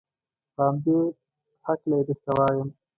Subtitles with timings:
[0.55, 0.97] په همدې
[1.65, 2.67] هلکه یې درته وایم.